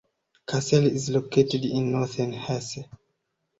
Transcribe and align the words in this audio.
Kassel 0.47 0.85
is 0.87 1.11
located 1.11 1.63
in 1.63 1.91
northern 1.91 2.33
Hesse. 2.33 2.85